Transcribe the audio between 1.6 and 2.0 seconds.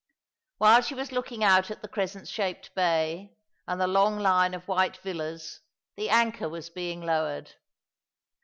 at the